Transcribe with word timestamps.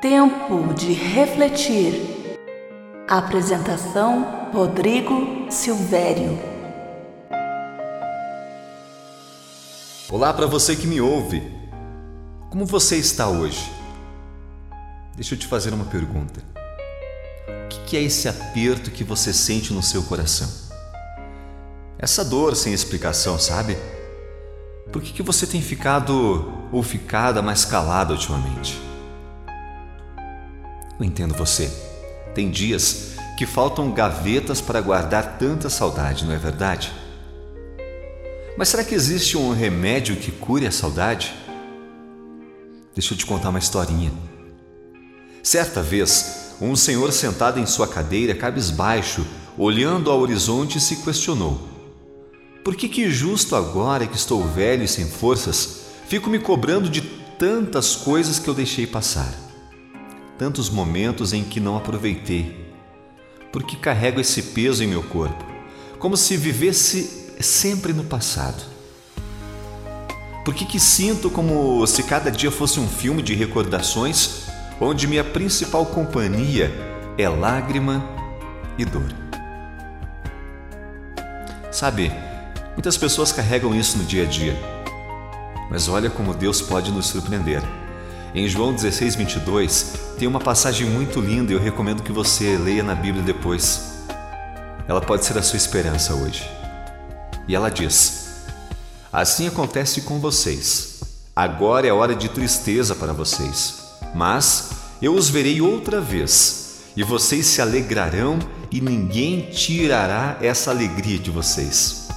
Tempo 0.00 0.72
de 0.72 0.94
refletir. 0.94 2.38
Apresentação: 3.06 4.48
Rodrigo 4.50 5.46
Silvério. 5.50 6.38
Olá 10.08 10.32
para 10.32 10.46
você 10.46 10.74
que 10.74 10.86
me 10.86 11.02
ouve. 11.02 11.42
Como 12.48 12.64
você 12.64 12.96
está 12.96 13.28
hoje? 13.28 13.70
Deixa 15.16 15.34
eu 15.34 15.38
te 15.38 15.46
fazer 15.46 15.74
uma 15.74 15.84
pergunta. 15.84 16.42
O 17.66 17.68
que 17.84 17.94
é 17.94 18.02
esse 18.02 18.26
aperto 18.26 18.90
que 18.90 19.04
você 19.04 19.34
sente 19.34 19.70
no 19.70 19.82
seu 19.82 20.02
coração? 20.04 20.48
Essa 21.98 22.24
dor 22.24 22.56
sem 22.56 22.72
explicação, 22.72 23.38
sabe? 23.38 23.76
Por 24.90 25.02
que, 25.02 25.12
que 25.12 25.22
você 25.22 25.46
tem 25.46 25.60
ficado 25.60 26.50
ou 26.72 26.82
ficada 26.82 27.42
mais 27.42 27.66
calada 27.66 28.14
ultimamente? 28.14 28.88
Eu 31.00 31.06
entendo 31.06 31.34
você. 31.34 31.72
Tem 32.34 32.50
dias 32.50 33.12
que 33.38 33.46
faltam 33.46 33.90
gavetas 33.90 34.60
para 34.60 34.82
guardar 34.82 35.38
tanta 35.38 35.70
saudade, 35.70 36.26
não 36.26 36.34
é 36.34 36.36
verdade? 36.36 36.92
Mas 38.54 38.68
será 38.68 38.84
que 38.84 38.94
existe 38.94 39.34
um 39.38 39.50
remédio 39.50 40.14
que 40.16 40.30
cure 40.30 40.66
a 40.66 40.70
saudade? 40.70 41.34
Deixa 42.94 43.14
eu 43.14 43.18
te 43.18 43.24
contar 43.24 43.48
uma 43.48 43.58
historinha. 43.58 44.12
Certa 45.42 45.82
vez, 45.82 46.54
um 46.60 46.76
senhor 46.76 47.10
sentado 47.12 47.58
em 47.58 47.64
sua 47.64 47.88
cadeira, 47.88 48.34
cabisbaixo, 48.34 49.26
olhando 49.56 50.10
ao 50.10 50.20
horizonte, 50.20 50.78
se 50.78 50.96
questionou: 50.96 51.66
Por 52.62 52.76
que, 52.76 52.90
que 52.90 53.10
justo 53.10 53.56
agora 53.56 54.06
que 54.06 54.16
estou 54.16 54.46
velho 54.46 54.84
e 54.84 54.88
sem 54.88 55.08
forças, 55.08 55.80
fico 56.06 56.28
me 56.28 56.38
cobrando 56.38 56.90
de 56.90 57.00
tantas 57.38 57.96
coisas 57.96 58.38
que 58.38 58.48
eu 58.48 58.54
deixei 58.54 58.86
passar? 58.86 59.49
Tantos 60.40 60.70
momentos 60.70 61.34
em 61.34 61.44
que 61.44 61.60
não 61.60 61.76
aproveitei, 61.76 62.72
porque 63.52 63.76
carrego 63.76 64.18
esse 64.22 64.40
peso 64.40 64.82
em 64.82 64.86
meu 64.86 65.02
corpo, 65.02 65.44
como 65.98 66.16
se 66.16 66.34
vivesse 66.34 67.34
sempre 67.42 67.92
no 67.92 68.04
passado. 68.04 68.64
Por 70.42 70.54
que, 70.54 70.64
que 70.64 70.80
sinto 70.80 71.28
como 71.28 71.86
se 71.86 72.04
cada 72.04 72.30
dia 72.30 72.50
fosse 72.50 72.80
um 72.80 72.88
filme 72.88 73.22
de 73.22 73.34
recordações 73.34 74.46
onde 74.80 75.06
minha 75.06 75.22
principal 75.22 75.84
companhia 75.84 76.72
é 77.18 77.28
lágrima 77.28 78.02
e 78.78 78.86
dor? 78.86 79.12
Sabe, 81.70 82.10
muitas 82.72 82.96
pessoas 82.96 83.30
carregam 83.30 83.74
isso 83.74 83.98
no 83.98 84.04
dia 84.04 84.22
a 84.22 84.26
dia, 84.26 84.58
mas 85.70 85.86
olha 85.86 86.08
como 86.08 86.32
Deus 86.32 86.62
pode 86.62 86.90
nos 86.90 87.08
surpreender. 87.08 87.62
Em 88.32 88.46
João 88.46 88.72
16, 88.72 89.16
22, 89.16 89.94
tem 90.16 90.28
uma 90.28 90.38
passagem 90.38 90.86
muito 90.86 91.20
linda 91.20 91.50
e 91.50 91.56
eu 91.56 91.60
recomendo 91.60 92.02
que 92.02 92.12
você 92.12 92.56
leia 92.56 92.82
na 92.82 92.94
Bíblia 92.94 93.24
depois. 93.24 94.04
Ela 94.86 95.00
pode 95.00 95.24
ser 95.24 95.36
a 95.36 95.42
sua 95.42 95.56
esperança 95.56 96.14
hoje. 96.14 96.48
E 97.48 97.56
ela 97.56 97.68
diz: 97.70 98.28
Assim 99.12 99.48
acontece 99.48 100.02
com 100.02 100.20
vocês. 100.20 101.00
Agora 101.34 101.88
é 101.88 101.92
hora 101.92 102.14
de 102.14 102.28
tristeza 102.28 102.94
para 102.94 103.12
vocês, 103.12 103.82
mas 104.14 104.70
eu 105.02 105.14
os 105.14 105.28
verei 105.28 105.60
outra 105.60 106.00
vez, 106.00 106.82
e 106.96 107.02
vocês 107.02 107.46
se 107.46 107.60
alegrarão, 107.60 108.38
e 108.70 108.80
ninguém 108.80 109.50
tirará 109.50 110.38
essa 110.40 110.70
alegria 110.70 111.18
de 111.18 111.30
vocês. 111.32 112.08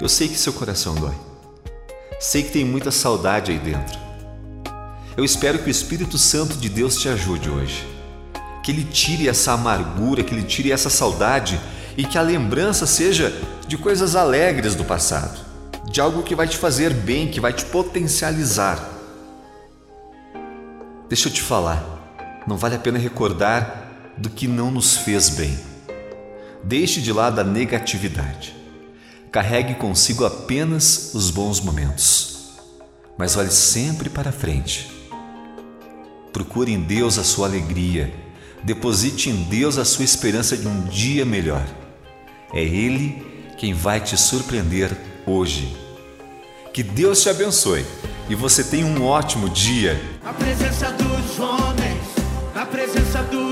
Eu 0.00 0.08
sei 0.08 0.28
que 0.28 0.38
seu 0.38 0.52
coração 0.52 0.94
dói. 0.94 1.14
Sei 2.20 2.44
que 2.44 2.52
tem 2.52 2.64
muita 2.64 2.92
saudade 2.92 3.50
aí 3.50 3.58
dentro. 3.58 4.05
Eu 5.16 5.24
espero 5.24 5.58
que 5.58 5.68
o 5.68 5.70
Espírito 5.70 6.18
Santo 6.18 6.58
de 6.58 6.68
Deus 6.68 6.98
te 6.98 7.08
ajude 7.08 7.48
hoje. 7.48 7.88
Que 8.62 8.70
ele 8.70 8.84
tire 8.84 9.28
essa 9.28 9.52
amargura, 9.52 10.22
que 10.22 10.34
ele 10.34 10.42
tire 10.42 10.70
essa 10.70 10.90
saudade 10.90 11.58
e 11.96 12.04
que 12.04 12.18
a 12.18 12.22
lembrança 12.22 12.86
seja 12.86 13.32
de 13.66 13.78
coisas 13.78 14.14
alegres 14.14 14.74
do 14.74 14.84
passado, 14.84 15.40
de 15.90 16.02
algo 16.02 16.22
que 16.22 16.34
vai 16.34 16.46
te 16.46 16.58
fazer 16.58 16.92
bem, 16.92 17.30
que 17.30 17.40
vai 17.40 17.54
te 17.54 17.64
potencializar. 17.64 18.78
Deixa 21.08 21.28
eu 21.28 21.32
te 21.32 21.40
falar, 21.40 22.44
não 22.46 22.58
vale 22.58 22.74
a 22.74 22.78
pena 22.78 22.98
recordar 22.98 24.12
do 24.18 24.28
que 24.28 24.46
não 24.46 24.70
nos 24.70 24.98
fez 24.98 25.30
bem. 25.30 25.58
Deixe 26.62 27.00
de 27.00 27.10
lado 27.10 27.40
a 27.40 27.44
negatividade. 27.44 28.54
Carregue 29.32 29.76
consigo 29.76 30.26
apenas 30.26 31.14
os 31.14 31.30
bons 31.30 31.58
momentos. 31.58 32.50
Mas 33.16 33.34
olhe 33.34 33.50
sempre 33.50 34.10
para 34.10 34.30
frente 34.30 34.96
Procure 36.36 36.70
em 36.70 36.82
Deus 36.82 37.18
a 37.18 37.24
sua 37.24 37.46
alegria. 37.46 38.12
Deposite 38.62 39.30
em 39.30 39.44
Deus 39.44 39.78
a 39.78 39.86
sua 39.86 40.04
esperança 40.04 40.54
de 40.54 40.68
um 40.68 40.82
dia 40.82 41.24
melhor. 41.24 41.64
É 42.52 42.62
Ele 42.62 43.24
quem 43.56 43.72
vai 43.72 44.00
te 44.00 44.18
surpreender 44.18 44.94
hoje. 45.26 45.74
Que 46.74 46.82
Deus 46.82 47.22
te 47.22 47.30
abençoe 47.30 47.86
e 48.28 48.34
você 48.34 48.62
tenha 48.62 48.84
um 48.84 49.02
ótimo 49.02 49.48
dia. 49.48 49.98
A 50.26 50.34
presença 50.34 50.90
dos 50.90 51.38
homens, 51.40 52.02
a 52.54 52.66
presença 52.66 53.22
dos 53.22 53.45